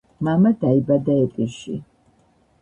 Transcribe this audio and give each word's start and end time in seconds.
მამა 0.27 0.51
დაიბადა 0.63 1.19
ეპირში. 1.27 1.77